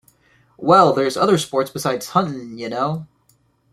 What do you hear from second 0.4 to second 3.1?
Well, there's other sports besides huntin', ya know!